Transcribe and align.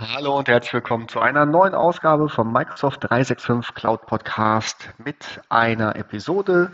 Hallo 0.00 0.38
und 0.38 0.46
herzlich 0.46 0.74
willkommen 0.74 1.08
zu 1.08 1.18
einer 1.18 1.44
neuen 1.44 1.74
Ausgabe 1.74 2.28
vom 2.28 2.52
Microsoft 2.52 3.02
365 3.10 3.74
Cloud 3.74 4.06
Podcast 4.06 4.90
mit 4.98 5.40
einer 5.48 5.96
Episode 5.96 6.70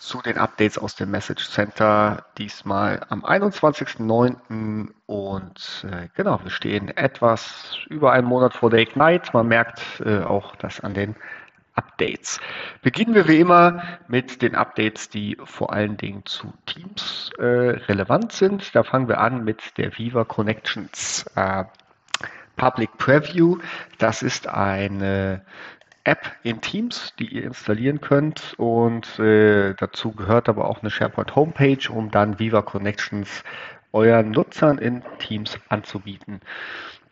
zu 0.00 0.20
den 0.20 0.38
Updates 0.38 0.76
aus 0.76 0.96
dem 0.96 1.12
Message 1.12 1.48
Center. 1.48 2.24
Diesmal 2.36 3.06
am 3.10 3.24
21.09. 3.24 4.88
und 5.06 5.86
äh, 5.88 6.08
genau, 6.16 6.40
wir 6.42 6.50
stehen 6.50 6.88
etwas 6.88 7.78
über 7.90 8.10
einen 8.10 8.26
Monat 8.26 8.54
vor 8.54 8.70
der 8.70 8.80
Ignite. 8.80 9.30
Man 9.32 9.46
merkt 9.46 9.80
äh, 10.04 10.24
auch 10.24 10.56
das 10.56 10.80
an 10.80 10.94
den 10.94 11.14
Updates. 11.76 12.40
Beginnen 12.82 13.14
wir 13.14 13.28
wie 13.28 13.38
immer 13.38 13.84
mit 14.08 14.42
den 14.42 14.56
Updates, 14.56 15.08
die 15.08 15.38
vor 15.44 15.72
allen 15.72 15.96
Dingen 15.96 16.26
zu 16.26 16.52
Teams 16.66 17.30
äh, 17.38 17.44
relevant 17.44 18.32
sind. 18.32 18.74
Da 18.74 18.82
fangen 18.82 19.06
wir 19.06 19.20
an 19.20 19.44
mit 19.44 19.78
der 19.78 19.96
Viva 19.96 20.24
Connections 20.24 21.24
äh, 21.36 21.62
Public 22.56 22.96
Preview. 22.98 23.58
Das 23.98 24.22
ist 24.22 24.48
eine 24.48 25.42
App 26.04 26.32
in 26.42 26.60
Teams, 26.60 27.14
die 27.18 27.34
ihr 27.34 27.44
installieren 27.44 28.00
könnt 28.00 28.54
und 28.58 29.18
äh, 29.18 29.74
dazu 29.74 30.12
gehört 30.12 30.50
aber 30.50 30.68
auch 30.68 30.82
eine 30.82 30.90
SharePoint 30.90 31.34
Homepage, 31.34 31.90
um 31.90 32.10
dann 32.10 32.38
Viva 32.38 32.60
Connections 32.60 33.42
euren 33.92 34.30
Nutzern 34.30 34.78
in 34.78 35.02
Teams 35.18 35.58
anzubieten. 35.68 36.40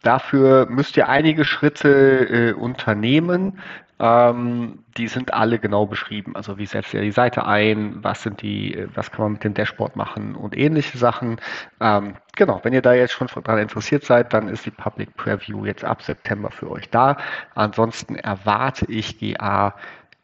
Dafür 0.03 0.67
müsst 0.69 0.97
ihr 0.97 1.09
einige 1.09 1.45
Schritte 1.45 2.51
äh, 2.51 2.53
unternehmen. 2.53 3.59
Ähm, 4.03 4.81
die 4.97 5.07
sind 5.07 5.33
alle 5.33 5.61
genau 5.61 5.87
beschrieben. 5.87 6.35
Also 6.35 6.59
wie 6.59 6.67
setzt 6.67 6.93
ihr 6.93 7.03
die 7.03 7.13
Seite 7.13 7.47
ein, 7.47 8.03
was 8.03 8.25
sind 8.25 8.43
die, 8.43 8.75
äh, 8.75 8.89
was 8.95 9.13
kann 9.13 9.23
man 9.23 9.33
mit 9.35 9.45
dem 9.45 9.55
Dashboard 9.55 9.95
machen 9.95 10.35
und 10.35 10.57
ähnliche 10.57 10.99
Sachen. 10.99 11.41
Ähm, 11.81 12.15
genau, 12.35 12.59
wenn 12.65 12.73
ihr 12.73 12.83
da 12.83 12.95
jetzt 12.95 13.13
schon 13.13 13.29
daran 13.45 13.61
interessiert 13.61 14.05
seid, 14.05 14.33
dann 14.33 14.49
ist 14.49 14.67
die 14.67 14.73
Public 14.73 15.17
Preview 15.17 15.65
jetzt 15.65 15.85
ab 15.85 16.03
September 16.03 16.51
für 16.51 16.69
euch 16.69 16.91
da. 16.91 17.17
Ansonsten 17.55 18.17
erwarte 18.17 18.87
ich 18.87 19.19
GA 19.21 19.77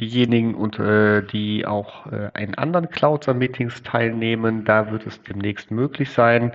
diejenigen, 0.00 0.56
und, 0.56 0.76
äh, 0.80 1.22
die 1.22 1.64
auch 1.64 2.10
äh, 2.10 2.32
in 2.36 2.56
anderen 2.56 2.90
Clouds 2.90 3.28
an 3.28 3.38
Meetings 3.38 3.80
teilnehmen, 3.84 4.64
da 4.64 4.90
wird 4.90 5.06
es 5.06 5.22
demnächst 5.22 5.70
möglich 5.70 6.10
sein, 6.10 6.50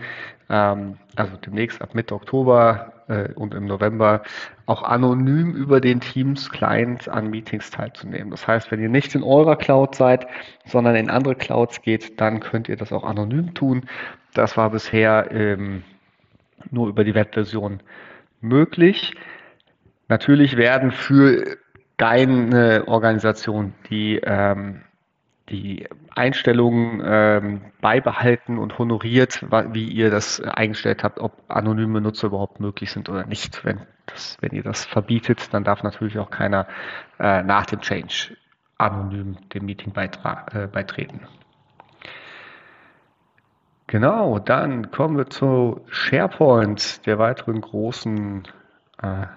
ähm, 0.49 0.97
also 1.15 1.37
demnächst 1.37 1.81
ab 1.81 1.95
Mitte 1.95 2.15
Oktober 2.15 2.91
äh, 3.07 3.31
und 3.33 3.53
im 3.53 3.65
November 3.65 4.23
auch 4.65 4.83
anonym 4.83 5.53
über 5.53 5.81
den 5.81 5.99
Teams 5.99 6.49
Client 6.49 7.07
an 7.07 7.29
Meetings 7.29 7.71
teilzunehmen. 7.71 8.31
Das 8.31 8.47
heißt, 8.47 8.71
wenn 8.71 8.81
ihr 8.81 8.89
nicht 8.89 9.15
in 9.15 9.23
eurer 9.23 9.55
Cloud 9.55 9.95
seid, 9.95 10.27
sondern 10.65 10.95
in 10.95 11.09
andere 11.09 11.35
Clouds 11.35 11.81
geht, 11.81 12.19
dann 12.19 12.39
könnt 12.39 12.69
ihr 12.69 12.77
das 12.77 12.91
auch 12.91 13.03
anonym 13.03 13.53
tun. 13.53 13.85
Das 14.33 14.57
war 14.57 14.69
bisher 14.69 15.31
ähm, 15.31 15.83
nur 16.71 16.87
über 16.87 17.03
die 17.03 17.15
Webversion 17.15 17.79
möglich. 18.41 19.13
Natürlich 20.07 20.57
werden 20.57 20.91
für 20.91 21.57
deine 21.97 22.83
Organisation 22.87 23.73
die, 23.89 24.19
ähm, 24.23 24.81
die 25.49 25.87
Einstellungen 26.09 27.03
ähm, 27.05 27.61
beibehalten 27.79 28.57
und 28.57 28.79
honoriert, 28.79 29.45
wie 29.73 29.87
ihr 29.87 30.09
das 30.09 30.41
eingestellt 30.41 31.03
habt, 31.03 31.19
ob 31.19 31.43
anonyme 31.47 32.01
Nutzer 32.01 32.27
überhaupt 32.27 32.59
möglich 32.59 32.91
sind 32.91 33.09
oder 33.09 33.25
nicht. 33.25 33.63
Wenn, 33.63 33.81
das, 34.07 34.37
wenn 34.41 34.53
ihr 34.53 34.63
das 34.63 34.85
verbietet, 34.85 35.53
dann 35.53 35.63
darf 35.63 35.83
natürlich 35.83 36.17
auch 36.17 36.31
keiner 36.31 36.67
äh, 37.19 37.43
nach 37.43 37.67
dem 37.67 37.81
Change 37.81 38.35
anonym 38.77 39.37
dem 39.53 39.65
Meeting 39.65 39.93
äh, 39.95 40.67
beitreten. 40.67 41.21
Genau, 43.87 44.39
dann 44.39 44.89
kommen 44.89 45.15
wir 45.15 45.29
zu 45.29 45.85
SharePoint, 45.89 47.05
der 47.05 47.19
weiteren 47.19 47.61
großen 47.61 48.47
äh, 49.01 49.27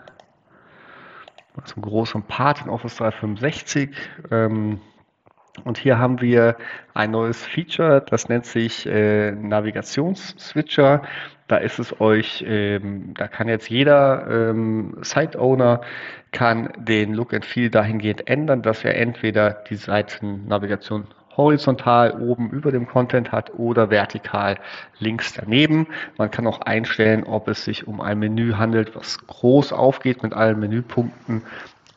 zum 1.64 1.82
großen 1.82 2.22
Part 2.22 2.62
in 2.62 2.70
Office 2.70 2.96
365. 2.96 3.94
Ähm, 4.30 4.80
und 5.64 5.78
hier 5.78 5.98
haben 5.98 6.20
wir 6.20 6.56
ein 6.94 7.10
neues 7.10 7.44
Feature, 7.44 8.04
das 8.08 8.28
nennt 8.28 8.46
sich 8.46 8.86
äh, 8.86 9.32
Navigationsswitcher. 9.32 11.02
Da 11.46 11.56
ist 11.56 11.78
es 11.78 12.00
euch, 12.00 12.44
ähm, 12.46 13.14
da 13.14 13.26
kann 13.26 13.48
jetzt 13.48 13.70
jeder 13.70 14.26
ähm, 14.30 14.98
Site-Owner 15.00 15.80
kann 16.30 16.70
den 16.76 17.14
Look 17.14 17.32
and 17.32 17.44
Feel 17.44 17.70
dahingehend 17.70 18.28
ändern, 18.28 18.62
dass 18.62 18.84
er 18.84 18.96
entweder 18.96 19.64
die 19.70 19.76
Seitennavigation 19.76 21.06
horizontal 21.38 22.20
oben 22.20 22.50
über 22.50 22.70
dem 22.72 22.86
Content 22.86 23.32
hat 23.32 23.54
oder 23.54 23.90
vertikal 23.90 24.58
links 24.98 25.32
daneben. 25.32 25.86
Man 26.19 26.30
kann 26.30 26.46
auch 26.46 26.60
einstellen, 26.60 27.25
ob 27.25 27.48
es 27.48 27.64
sich 27.64 27.86
um 27.86 28.00
ein 28.00 28.19
Menü 28.19 28.54
handelt, 28.54 28.94
was 28.94 29.25
groß 29.26 29.72
aufgeht 29.72 30.22
mit 30.22 30.34
allen 30.34 30.58
Menüpunkten 30.58 31.42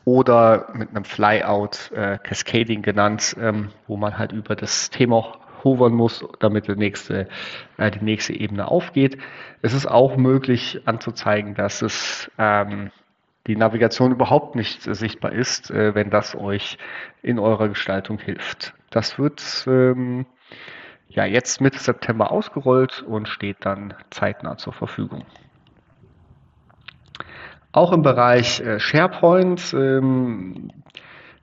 oder 0.04 0.68
mit 0.74 0.90
einem 0.90 1.04
Flyout, 1.04 1.92
äh, 1.92 2.18
Cascading 2.18 2.82
genannt, 2.82 3.36
ähm, 3.40 3.70
wo 3.86 3.96
man 3.96 4.18
halt 4.18 4.32
über 4.32 4.56
das 4.56 4.90
Thema 4.90 5.38
hovern 5.64 5.92
muss, 5.92 6.24
damit 6.40 6.68
die 6.68 6.74
nächste, 6.74 7.28
äh, 7.76 7.90
die 7.90 8.04
nächste 8.04 8.32
Ebene 8.32 8.68
aufgeht. 8.68 9.18
Es 9.62 9.74
ist 9.74 9.86
auch 9.86 10.16
möglich 10.16 10.80
anzuzeigen, 10.86 11.54
dass 11.54 11.82
es 11.82 12.30
ähm, 12.38 12.90
die 13.46 13.56
Navigation 13.56 14.12
überhaupt 14.12 14.54
nicht 14.54 14.86
äh, 14.86 14.94
sichtbar 14.94 15.32
ist, 15.32 15.70
äh, 15.70 15.94
wenn 15.94 16.10
das 16.10 16.34
euch 16.34 16.78
in 17.22 17.38
eurer 17.38 17.68
Gestaltung 17.68 18.18
hilft. 18.18 18.74
Das 18.90 19.18
wird 19.18 19.64
ähm, 19.66 20.26
ja 21.08 21.24
jetzt 21.24 21.60
Mitte 21.60 21.78
September 21.78 22.30
ausgerollt 22.30 23.02
und 23.02 23.28
steht 23.28 23.58
dann 23.60 23.94
zeitnah 24.10 24.56
zur 24.56 24.72
Verfügung. 24.72 25.24
Auch 27.72 27.92
im 27.92 28.02
Bereich 28.02 28.60
äh, 28.60 28.78
SharePoint 28.78 29.74
ähm, 29.74 30.70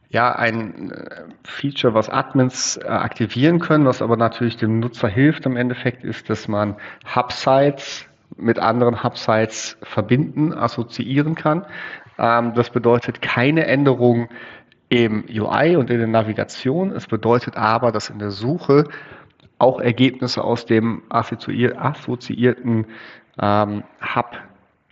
ja 0.09 0.35
ein 0.35 0.91
äh, 0.91 1.23
Feature, 1.43 1.93
was 1.93 2.09
Admins 2.09 2.77
äh, 2.77 2.87
aktivieren 2.87 3.59
können, 3.59 3.85
was 3.85 4.01
aber 4.01 4.17
natürlich 4.17 4.57
dem 4.57 4.79
Nutzer 4.79 5.07
hilft 5.07 5.45
im 5.45 5.57
Endeffekt, 5.57 6.03
ist, 6.03 6.29
dass 6.29 6.47
man 6.47 6.75
Hub-Sites 7.15 8.05
mit 8.37 8.59
anderen 8.59 9.03
Hub-Sites 9.03 9.77
verbinden, 9.81 10.53
assoziieren 10.53 11.35
kann. 11.35 11.65
Ähm, 12.17 12.53
das 12.53 12.69
bedeutet 12.69 13.21
keine 13.21 13.65
Änderung 13.65 14.29
im 14.89 15.25
UI 15.29 15.75
und 15.75 15.89
in 15.89 15.99
der 15.99 16.07
Navigation. 16.07 16.91
Es 16.91 17.07
bedeutet 17.07 17.57
aber, 17.57 17.91
dass 17.91 18.09
in 18.09 18.19
der 18.19 18.31
Suche 18.31 18.85
auch 19.59 19.79
Ergebnisse 19.79 20.43
aus 20.43 20.65
dem 20.65 21.03
assoziierten 21.09 22.85
ähm, 23.41 23.83
Hub 24.15 24.37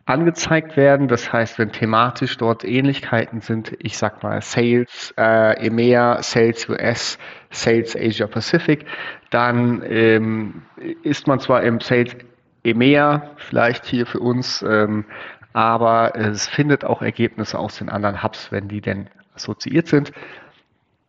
angezeigt 0.07 0.77
werden. 0.77 1.07
Das 1.07 1.31
heißt, 1.31 1.59
wenn 1.59 1.71
thematisch 1.71 2.37
dort 2.37 2.63
Ähnlichkeiten 2.63 3.41
sind, 3.41 3.75
ich 3.79 3.97
sag 3.97 4.23
mal 4.23 4.41
Sales 4.41 5.13
äh, 5.17 5.67
EMEA, 5.67 6.23
Sales 6.23 6.67
US, 6.69 7.19
Sales 7.51 7.95
Asia 7.95 8.25
Pacific, 8.25 8.85
dann 9.29 9.83
ähm, 9.85 10.63
ist 11.03 11.27
man 11.27 11.39
zwar 11.39 11.61
im 11.63 11.81
Sales 11.81 12.15
EMEA 12.63 13.31
vielleicht 13.35 13.85
hier 13.85 14.05
für 14.05 14.19
uns, 14.19 14.61
ähm, 14.61 15.05
aber 15.53 16.15
es 16.15 16.47
findet 16.47 16.85
auch 16.85 17.01
Ergebnisse 17.01 17.59
aus 17.59 17.77
den 17.77 17.89
anderen 17.89 18.23
Hubs, 18.23 18.51
wenn 18.51 18.67
die 18.67 18.81
denn 18.81 19.09
assoziiert 19.35 19.87
sind. 19.87 20.11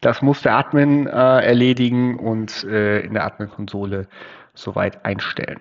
Das 0.01 0.23
muss 0.23 0.43
der 0.43 0.57
Admin 0.57 1.07
äh, 1.07 1.11
erledigen 1.11 2.19
und 2.19 2.65
äh, 2.65 3.01
in 3.01 3.15
der 3.15 3.25
Admin-Konsole 3.25 4.07
soweit 4.55 5.05
einstellen. 5.05 5.61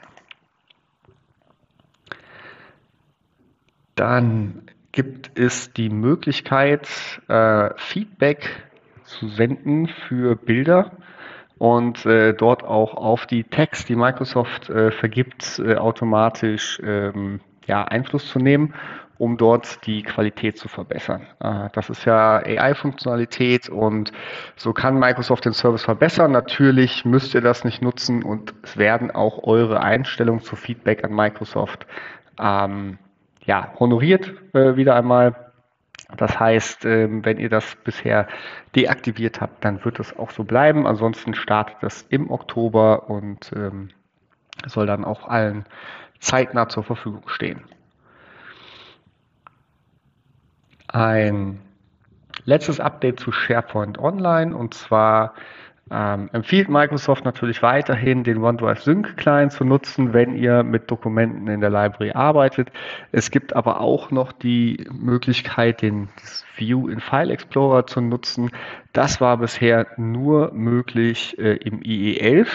Dann 3.97 4.61
gibt 4.91 5.37
es 5.37 5.73
die 5.73 5.89
Möglichkeit, 5.89 6.87
äh, 7.27 7.71
Feedback 7.77 8.47
zu 9.03 9.27
senden 9.27 9.87
für 9.87 10.35
Bilder 10.35 10.91
und 11.57 12.05
äh, 12.05 12.33
dort 12.33 12.63
auch 12.63 12.93
auf 12.93 13.25
die 13.25 13.43
Tags, 13.43 13.85
die 13.85 13.95
Microsoft 13.95 14.69
äh, 14.69 14.91
vergibt, 14.91 15.59
äh, 15.59 15.77
automatisch 15.77 16.79
ähm, 16.83 17.39
ja, 17.65 17.85
Einfluss 17.85 18.27
zu 18.29 18.37
nehmen, 18.37 18.75
um 19.17 19.37
dort 19.37 19.83
die 19.87 20.03
Qualität 20.03 20.59
zu 20.59 20.67
verbessern. 20.67 21.25
Äh, 21.39 21.69
das 21.73 21.89
ist 21.89 22.05
ja 22.05 22.37
AI-Funktionalität 22.37 23.67
und 23.67 24.11
so 24.57 24.73
kann 24.73 24.99
Microsoft 24.99 25.45
den 25.45 25.53
Service 25.53 25.83
verbessern. 25.83 26.31
Natürlich 26.31 27.03
müsst 27.03 27.33
ihr 27.33 27.41
das 27.41 27.63
nicht 27.63 27.81
nutzen 27.81 28.21
und 28.21 28.53
es 28.61 28.77
werden 28.77 29.09
auch 29.09 29.41
eure 29.41 29.81
Einstellungen 29.81 30.43
zu 30.43 30.55
Feedback 30.55 31.03
an 31.03 31.15
Microsoft 31.15 31.87
ähm, 32.39 32.99
ja, 33.47 33.73
honoriert 33.79 34.33
äh, 34.53 34.75
wieder 34.75 34.95
einmal. 34.95 35.51
Das 36.15 36.39
heißt, 36.39 36.85
ähm, 36.85 37.25
wenn 37.25 37.37
ihr 37.37 37.49
das 37.49 37.75
bisher 37.83 38.27
deaktiviert 38.75 39.41
habt, 39.41 39.65
dann 39.65 39.83
wird 39.83 39.99
es 39.99 40.17
auch 40.17 40.29
so 40.29 40.43
bleiben. 40.43 40.85
Ansonsten 40.85 41.33
startet 41.33 41.77
das 41.81 42.03
im 42.03 42.29
Oktober 42.29 43.09
und 43.09 43.51
ähm, 43.55 43.89
soll 44.67 44.85
dann 44.85 45.03
auch 45.03 45.27
allen 45.27 45.65
zeitnah 46.19 46.69
zur 46.69 46.83
Verfügung 46.83 47.27
stehen. 47.27 47.63
Ein 50.87 51.59
letztes 52.45 52.79
Update 52.79 53.19
zu 53.19 53.31
SharePoint 53.31 53.97
Online 53.97 54.55
und 54.55 54.73
zwar 54.73 55.33
ähm, 55.89 56.29
empfiehlt 56.33 56.69
Microsoft 56.69 57.23
natürlich 57.23 57.61
weiterhin, 57.61 58.23
den 58.23 58.43
OneDrive 58.43 58.81
Sync 58.81 59.17
Client 59.17 59.51
zu 59.53 59.63
nutzen, 59.63 60.13
wenn 60.13 60.35
ihr 60.35 60.63
mit 60.63 60.91
Dokumenten 60.91 61.47
in 61.47 61.61
der 61.61 61.69
Library 61.69 62.11
arbeitet. 62.11 62.71
Es 63.11 63.31
gibt 63.31 63.55
aber 63.55 63.79
auch 63.79 64.11
noch 64.11 64.31
die 64.31 64.85
Möglichkeit, 64.91 65.81
den 65.81 66.09
View 66.55 66.89
in 66.89 66.99
File 66.99 67.31
Explorer 67.31 67.87
zu 67.87 68.01
nutzen. 68.01 68.51
Das 68.91 69.21
war 69.21 69.37
bisher 69.37 69.87
nur 69.97 70.51
möglich 70.53 71.37
äh, 71.39 71.55
im 71.55 71.79
IE11. 71.79 72.47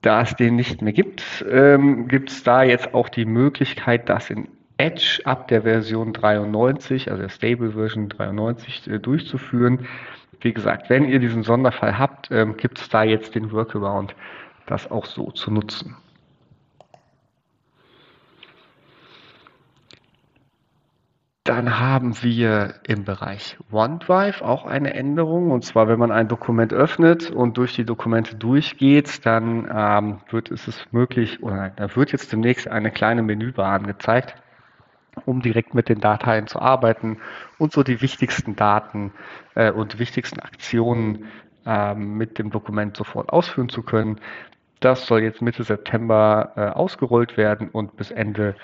Da 0.00 0.22
es 0.22 0.36
den 0.36 0.56
nicht 0.56 0.82
mehr 0.82 0.92
gibt, 0.92 1.44
ähm, 1.50 2.08
gibt 2.08 2.30
es 2.30 2.42
da 2.42 2.62
jetzt 2.62 2.94
auch 2.94 3.08
die 3.08 3.24
Möglichkeit, 3.24 4.08
das 4.08 4.30
in 4.30 4.48
Edge 4.76 5.20
ab 5.24 5.48
der 5.48 5.62
Version 5.62 6.12
93, 6.12 7.10
also 7.10 7.22
der 7.22 7.28
Stable 7.28 7.72
Version 7.72 8.08
93, 8.08 8.86
äh, 8.88 8.98
durchzuführen 8.98 9.86
wie 10.44 10.52
gesagt, 10.52 10.90
wenn 10.90 11.06
ihr 11.06 11.18
diesen 11.18 11.42
Sonderfall 11.42 11.98
habt, 11.98 12.30
ähm, 12.30 12.56
gibt 12.56 12.78
es 12.78 12.88
da 12.88 13.02
jetzt 13.02 13.34
den 13.34 13.50
Workaround, 13.50 14.14
das 14.66 14.90
auch 14.90 15.06
so 15.06 15.30
zu 15.30 15.50
nutzen. 15.50 15.96
Dann 21.44 21.78
haben 21.78 22.22
wir 22.22 22.76
im 22.84 23.04
Bereich 23.04 23.58
OneDrive 23.70 24.40
auch 24.40 24.64
eine 24.64 24.94
Änderung. 24.94 25.50
Und 25.50 25.62
zwar, 25.62 25.88
wenn 25.88 25.98
man 25.98 26.10
ein 26.10 26.26
Dokument 26.26 26.72
öffnet 26.72 27.30
und 27.30 27.58
durch 27.58 27.74
die 27.74 27.84
Dokumente 27.84 28.34
durchgeht, 28.34 29.26
dann 29.26 29.68
ähm, 29.70 30.20
wird 30.30 30.50
es 30.50 30.86
möglich, 30.90 31.42
oder 31.42 31.70
da 31.76 31.94
wird 31.96 32.12
jetzt 32.12 32.32
demnächst 32.32 32.66
eine 32.68 32.90
kleine 32.90 33.22
Menübar 33.22 33.72
angezeigt 33.72 34.36
um 35.24 35.42
direkt 35.42 35.74
mit 35.74 35.88
den 35.88 36.00
Dateien 36.00 36.46
zu 36.46 36.60
arbeiten 36.60 37.18
und 37.58 37.72
so 37.72 37.82
die 37.82 38.00
wichtigsten 38.00 38.56
Daten 38.56 39.12
äh, 39.54 39.70
und 39.70 39.98
wichtigsten 39.98 40.40
Aktionen 40.40 41.26
äh, 41.66 41.94
mit 41.94 42.38
dem 42.38 42.50
Dokument 42.50 42.96
sofort 42.96 43.30
ausführen 43.30 43.68
zu 43.68 43.82
können. 43.82 44.20
Das 44.80 45.06
soll 45.06 45.22
jetzt 45.22 45.40
Mitte 45.40 45.64
September 45.64 46.52
äh, 46.56 46.60
ausgerollt 46.66 47.36
werden 47.36 47.70
und 47.70 47.96
bis 47.96 48.10
Ende 48.10 48.54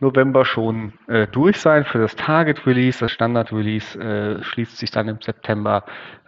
November 0.00 0.44
schon 0.44 0.92
äh, 1.06 1.26
durch 1.26 1.58
sein 1.58 1.84
für 1.84 1.98
das 1.98 2.16
Target 2.16 2.66
Release. 2.66 2.98
Das 3.00 3.12
Standard 3.12 3.52
Release 3.52 3.98
äh, 3.98 4.42
schließt 4.42 4.76
sich 4.76 4.90
dann 4.90 5.08
im 5.08 5.20
September, 5.22 5.84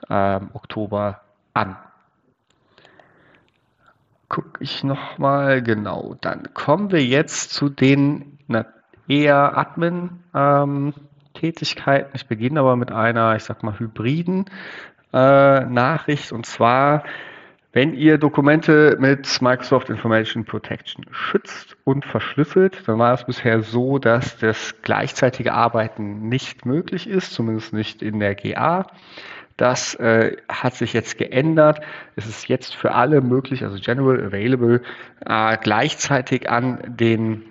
ähm, 0.08 0.50
Oktober 0.54 1.20
an 1.52 1.76
gucke 4.32 4.64
ich 4.64 4.82
nochmal 4.82 5.62
genau. 5.62 6.16
Dann 6.22 6.54
kommen 6.54 6.90
wir 6.90 7.04
jetzt 7.04 7.50
zu 7.50 7.68
den 7.68 8.38
eher 9.08 9.56
Admin-Tätigkeiten. 9.56 12.06
Ähm, 12.06 12.12
ich 12.14 12.26
beginne 12.26 12.60
aber 12.60 12.76
mit 12.76 12.92
einer, 12.92 13.34
ich 13.36 13.44
sag 13.44 13.62
mal, 13.62 13.78
hybriden 13.78 14.46
äh, 15.12 15.64
Nachricht 15.64 16.32
und 16.32 16.46
zwar, 16.46 17.04
wenn 17.72 17.94
ihr 17.94 18.18
Dokumente 18.18 18.96
mit 18.98 19.40
Microsoft 19.40 19.88
Information 19.88 20.44
Protection 20.44 21.06
schützt 21.10 21.76
und 21.84 22.04
verschlüsselt, 22.04 22.86
dann 22.86 22.98
war 22.98 23.14
es 23.14 23.24
bisher 23.24 23.62
so, 23.62 23.98
dass 23.98 24.36
das 24.38 24.74
gleichzeitige 24.82 25.54
Arbeiten 25.54 26.28
nicht 26.28 26.66
möglich 26.66 27.08
ist, 27.08 27.32
zumindest 27.32 27.72
nicht 27.72 28.02
in 28.02 28.20
der 28.20 28.34
GA. 28.34 28.86
Das 29.56 29.94
äh, 29.94 30.36
hat 30.48 30.74
sich 30.74 30.92
jetzt 30.92 31.18
geändert. 31.18 31.80
Es 32.16 32.26
ist 32.26 32.48
jetzt 32.48 32.74
für 32.74 32.92
alle 32.92 33.20
möglich, 33.20 33.62
also 33.62 33.78
general 33.80 34.24
available, 34.24 34.82
äh, 35.24 35.56
gleichzeitig 35.58 36.50
an 36.50 36.78
den 36.86 37.44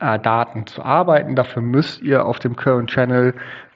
äh, 0.00 0.18
Daten 0.18 0.66
zu 0.66 0.82
arbeiten. 0.82 1.36
Dafür 1.36 1.62
müsst 1.62 2.02
ihr 2.02 2.24
auf 2.24 2.38
dem 2.38 2.56
Current 2.56 2.90
Channel 2.90 3.34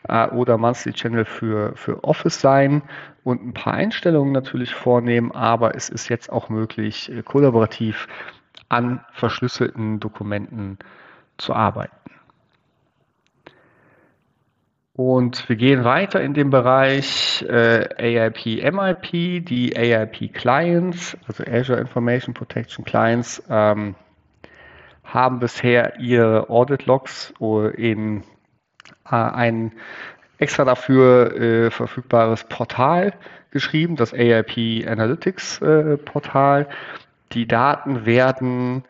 äh, 0.08 0.28
oder 0.28 0.58
Monthly 0.58 0.93
Channel 0.93 1.25
für, 1.25 1.72
für 1.76 2.05
Office 2.05 2.40
sein 2.40 2.82
und 3.25 3.44
ein 3.44 3.55
paar 3.55 3.75
Einstellungen 3.75 4.32
natürlich 4.32 4.75
vornehmen, 4.75 5.32
aber 5.32 5.75
es 5.75 5.88
ist 5.88 6.08
jetzt 6.08 6.31
auch 6.31 6.49
möglich, 6.49 7.11
äh, 7.11 7.22
kollaborativ 7.22 8.08
an 8.69 9.05
verschlüsselten 9.12 10.00
Dokumenten 10.00 10.78
zu 11.38 11.55
arbeiten. 11.55 11.94
Und 14.94 15.49
wir 15.49 15.56
gehen 15.56 15.84
weiter 15.84 16.20
in 16.20 16.34
den 16.34 16.50
Bereich 16.50 17.43
äh, 17.49 17.88
AIP, 17.96 18.62
MIP, 18.70 19.46
die 19.46 19.75
AIP 19.75 20.34
Clients, 20.34 21.17
also 21.26 21.43
Azure 21.44 21.81
Information 21.81 22.34
Protection 22.34 22.84
Clients. 22.84 23.43
Ähm, 23.49 23.94
haben 25.12 25.40
bisher 25.40 25.98
ihre 25.98 26.48
Audit 26.50 26.86
Logs 26.86 27.34
in 27.76 28.22
äh, 29.05 29.14
ein 29.14 29.72
extra 30.38 30.64
dafür 30.64 31.36
äh, 31.36 31.70
verfügbares 31.70 32.44
Portal 32.44 33.12
geschrieben, 33.50 33.96
das 33.96 34.12
AIP 34.12 34.86
Analytics 34.88 35.60
äh, 35.60 35.96
Portal. 35.96 36.69
Die 37.32 37.46
Daten 37.46 38.06
werden 38.06 38.84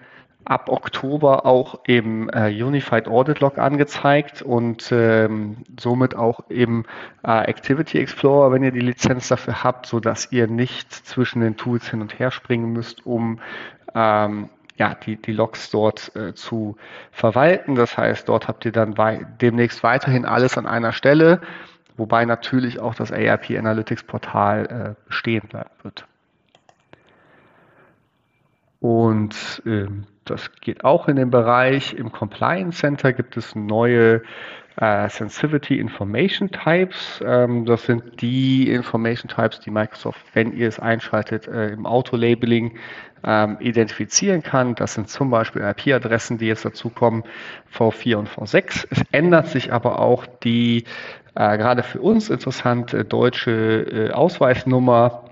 ab 0.45 0.69
Oktober 0.69 1.45
auch 1.47 1.81
im 1.85 2.31
äh, 2.31 2.49
Unified 2.51 3.09
Audit 3.09 3.41
Log 3.41 3.59
angezeigt 3.59 4.43
und 4.43 4.91
ähm, 4.91 5.59
somit 5.79 6.17
auch 6.17 6.41
im 6.49 6.85
äh, 7.25 7.45
Activity 7.45 7.99
Explorer, 7.99 8.51
wenn 8.51 8.63
ihr 8.63 8.73
die 8.73 8.81
Lizenz 8.81 9.29
dafür 9.29 9.63
habt, 9.63 9.87
so 9.87 10.01
dass 10.01 10.33
ihr 10.33 10.47
nicht 10.47 10.93
zwischen 10.93 11.41
den 11.41 11.57
Tools 11.57 11.89
hin 11.91 12.01
und 12.01 12.19
her 12.19 12.31
springen 12.31 12.73
müsst, 12.73 13.07
um 13.07 13.39
ähm, 13.95 14.49
ja, 14.81 14.95
die, 14.95 15.17
die 15.17 15.33
Logs 15.33 15.71
dort 15.71 16.17
äh, 16.17 16.33
zu 16.33 16.77
verwalten. 17.13 17.75
Das 17.75 17.99
heißt, 17.99 18.27
dort 18.31 18.49
habt 18.49 18.65
ihr 18.65 18.73
dann 18.73 18.97
wei 18.97 19.27
demnächst 19.39 19.83
weiterhin 19.83 20.25
alles 20.25 20.57
an 20.57 20.67
einer 20.67 20.93
Stelle, 20.93 21.43
wobei 21.99 22.25
natürlich 22.25 22.81
auch 22.81 22.95
das 22.95 23.13
ARP 23.13 23.51
Analytics 23.51 24.05
Portal 24.05 24.97
äh, 24.97 25.07
bestehen 25.07 25.47
bleiben 25.49 25.69
wird. 25.83 26.07
Und 28.81 29.63
ähm, 29.67 30.07
das 30.31 30.51
geht 30.61 30.85
auch 30.85 31.09
in 31.09 31.17
den 31.17 31.31
Bereich, 31.31 31.95
im 31.95 32.13
Compliance 32.13 32.79
Center 32.79 33.13
gibt 33.13 33.37
es 33.37 33.55
neue 33.55 34.23
äh, 34.77 35.09
Sensitivity 35.09 35.79
Information 35.79 36.51
Types. 36.51 37.23
Ähm, 37.25 37.67
das 37.67 37.85
sind 37.85 38.23
die 38.23 38.71
Information 38.71 39.29
Types, 39.29 39.61
die 39.61 39.71
Microsoft, 39.71 40.25
wenn 40.33 40.53
ihr 40.53 40.69
es 40.69 40.79
einschaltet, 40.79 41.47
äh, 41.49 41.69
im 41.69 41.87
Auto-Labeling 41.87 42.79
ähm, 43.23 43.59
identifizieren 43.61 44.43
kann. 44.43 44.75
Das 44.75 44.95
sind 44.95 45.09
zum 45.09 45.31
Beispiel 45.31 45.63
IP-Adressen, 45.63 46.39
die 46.39 46.47
jetzt 46.47 46.65
dazukommen, 46.65 47.25
V4 47.77 48.17
und 48.17 48.29
V6. 48.29 48.87
Es 48.91 49.03
ändert 49.13 49.49
sich 49.49 49.73
aber 49.73 49.99
auch 49.99 50.27
die 50.27 50.85
äh, 51.35 51.59
gerade 51.59 51.83
für 51.83 52.01
uns 52.01 52.31
interessante 52.31 53.05
deutsche 53.05 53.51
äh, 53.51 54.11
Ausweisnummer. 54.13 55.30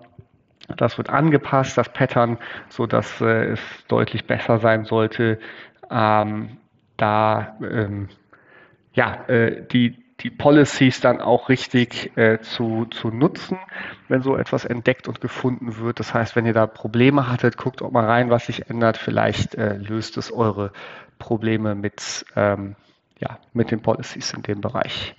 Das 0.77 0.99
wird 0.99 1.11
angepasst, 1.11 1.79
das 1.79 1.93
Pattern, 1.93 2.39
so 2.69 2.87
dass 2.87 3.21
äh, 3.21 3.53
es 3.53 3.61
deutlich 3.89 4.27
besser 4.27 4.59
sein 4.59 4.85
sollte. 4.85 5.39
Ähm, 5.91 6.59
da 6.97 7.57
ähm, 7.63 8.09
ja, 8.93 9.25
äh, 9.29 9.65
die, 9.67 9.97
die 10.21 10.31
Policies 10.31 11.01
dann 11.01 11.21
auch 11.21 11.49
richtig 11.49 12.17
äh, 12.17 12.41
zu, 12.41 12.87
zu 12.87 13.09
nutzen, 13.09 13.59
wenn 14.09 14.23
so 14.23 14.37
etwas 14.37 14.65
entdeckt 14.65 15.09
und 15.09 15.21
gefunden 15.21 15.79
wird. 15.79 16.01
Das 16.01 16.13
heißt, 16.13 16.35
wenn 16.35 16.47
ihr 16.47 16.53
da 16.53 16.67
Probleme 16.67 17.29
hattet, 17.31 17.57
guckt 17.57 17.81
auch 17.81 17.93
mal 17.93 18.05
rein, 18.05 18.29
was 18.29 18.47
sich 18.47 18.69
ändert. 18.69 18.97
Vielleicht 18.97 19.55
äh, 19.55 19.77
löst 19.77 20.17
es 20.17 20.33
eure 20.33 20.73
Probleme 21.19 21.75
mit, 21.75 22.27
ähm, 22.35 22.75
ja, 23.21 23.39
mit 23.53 23.71
den 23.71 23.81
Policies 23.81 24.33
in 24.33 24.43
dem 24.43 24.61
Bereich. 24.61 25.15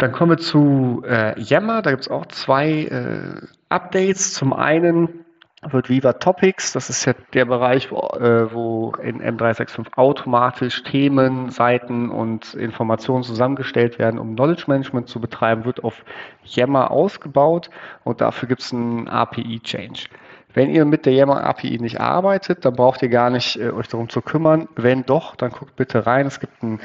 Dann 0.00 0.12
kommen 0.12 0.30
wir 0.30 0.38
zu 0.38 1.02
äh, 1.06 1.38
Yammer. 1.38 1.82
Da 1.82 1.90
gibt 1.90 2.04
es 2.04 2.10
auch 2.10 2.24
zwei 2.26 2.70
äh, 2.84 3.46
Updates. 3.68 4.32
Zum 4.32 4.54
einen 4.54 5.26
wird 5.62 5.90
Viva 5.90 6.14
Topics, 6.14 6.72
das 6.72 6.88
ist 6.88 7.04
ja 7.04 7.12
der 7.34 7.44
Bereich, 7.44 7.90
wo, 7.92 7.98
äh, 8.16 8.50
wo 8.50 8.92
in 9.02 9.20
M365 9.20 9.92
automatisch 9.94 10.82
Themen, 10.84 11.50
Seiten 11.50 12.08
und 12.08 12.54
Informationen 12.54 13.24
zusammengestellt 13.24 13.98
werden, 13.98 14.18
um 14.18 14.36
Knowledge 14.36 14.64
Management 14.68 15.08
zu 15.08 15.20
betreiben, 15.20 15.66
wird 15.66 15.84
auf 15.84 16.02
Yammer 16.44 16.90
ausgebaut 16.90 17.68
und 18.02 18.22
dafür 18.22 18.48
gibt 18.48 18.62
es 18.62 18.72
einen 18.72 19.06
API-Change. 19.06 20.06
Wenn 20.54 20.70
ihr 20.70 20.86
mit 20.86 21.04
der 21.04 21.12
Yammer 21.12 21.44
API 21.44 21.76
nicht 21.78 22.00
arbeitet, 22.00 22.64
dann 22.64 22.74
braucht 22.74 23.02
ihr 23.02 23.10
gar 23.10 23.28
nicht 23.28 23.56
äh, 23.56 23.70
euch 23.70 23.88
darum 23.88 24.08
zu 24.08 24.22
kümmern. 24.22 24.66
Wenn 24.76 25.04
doch, 25.04 25.36
dann 25.36 25.50
guckt 25.50 25.76
bitte 25.76 26.06
rein. 26.06 26.26
Es 26.26 26.40
gibt 26.40 26.62
ein 26.62 26.80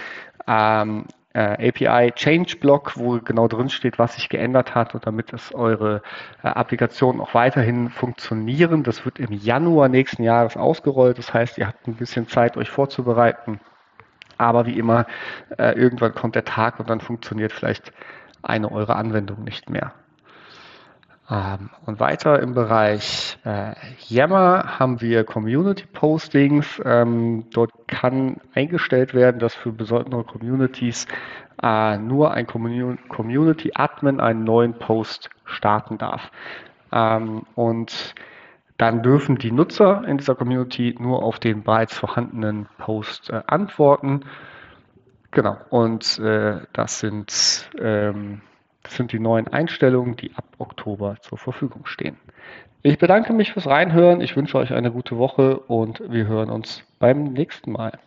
ähm, 0.48 1.05
äh, 1.36 1.68
API 1.68 2.13
Change 2.13 2.56
Block, 2.58 2.94
wo 2.96 3.20
genau 3.20 3.50
drin 3.50 3.70
steht, 3.70 4.00
was 4.00 4.15
sich 4.15 4.30
geändert 4.30 4.74
hat 4.74 4.96
und 4.96 5.06
damit 5.06 5.34
es 5.34 5.54
eure 5.54 6.01
äh, 6.42 6.48
Applikationen 6.48 7.20
auch 7.20 7.34
weiterhin 7.34 7.89
funktionieren. 7.89 8.84
Das 8.84 9.04
wird 9.04 9.20
im 9.20 9.34
Januar 9.34 9.89
nächsten 9.89 10.24
Jahres 10.24 10.56
ausgerollt. 10.56 11.18
Das 11.18 11.34
heißt, 11.34 11.58
ihr 11.58 11.68
habt 11.68 11.88
ein 11.88 11.96
bisschen 11.96 12.30
Zeit, 12.30 12.56
euch 12.56 12.70
vorzubereiten. 12.70 13.60
Aber 14.38 14.65
wie 14.65 14.77
immer, 14.80 15.08
äh, 15.58 15.77
irgendwann 15.77 16.15
kommt 16.15 16.36
der 16.36 16.46
Tag 16.46 16.80
und 16.80 16.89
dann 16.89 17.01
funktioniert 17.01 17.51
vielleicht 17.51 17.92
eine 18.42 18.72
eurer 18.72 18.96
Anwendungen 18.96 19.44
nicht 19.44 19.70
mehr. 19.70 19.94
Ähm, 21.29 21.70
und 21.86 22.00
weiter 22.00 22.39
im 22.39 22.53
Bereich 22.53 23.39
äh, 23.46 23.74
Yammer 24.08 24.79
haben 24.79 25.01
wir 25.01 25.24
Community 25.24 25.86
Postings. 25.91 26.82
Ähm, 26.86 27.46
dort 27.51 27.72
kann 27.88 28.38
eingestellt 28.53 29.13
werden, 29.13 29.39
dass 29.39 29.55
für 29.55 29.72
besondere 29.72 30.24
Communities 30.24 31.08
äh, 31.63 31.98
nur 31.98 32.32
ein 32.32 32.46
Community 32.46 33.72
Admin 33.74 34.20
einen 34.20 34.44
neuen 34.44 34.74
Post 34.77 35.29
starten 35.46 35.98
darf. 35.98 36.32
Ähm, 36.91 37.44
und 37.55 38.13
dann 38.77 39.01
dürfen 39.01 39.38
die 39.38 39.51
Nutzer 39.51 40.03
in 40.05 40.17
dieser 40.17 40.36
Community 40.36 40.96
nur 41.00 41.24
auf 41.24 41.39
den 41.39 41.63
bereits 41.63 41.98
vorhandenen 41.98 42.67
Post 42.77 43.32
äh, 43.32 43.41
antworten. 43.48 44.25
Genau, 45.32 45.58
und 45.70 46.20
äh, 46.20 46.62
das 46.74 47.00
sind 47.00 47.70
ähm, 47.79 48.41
das 48.86 48.96
sind 48.96 49.12
die 49.12 49.20
neuen 49.20 49.48
Einstellungen, 49.48 50.15
die 50.15 50.32
ab 50.36 50.46
Oktober 50.60 51.18
zur 51.22 51.38
Verfügung 51.38 51.86
stehen. 51.86 52.18
Ich 52.84 53.00
bedanke 53.00 53.34
mich 53.34 53.51
fürs 53.51 53.65
Reinhören. 53.65 54.22
Ich 54.22 54.36
wünsche 54.36 54.60
euch 54.60 54.72
eine 54.72 54.92
gute 54.92 55.18
Woche 55.18 55.58
und 55.58 56.04
wir 56.08 56.27
hören 56.27 56.51
uns 56.51 56.84
beim 57.00 57.34
nächsten 57.34 57.72
Mal. 57.72 57.98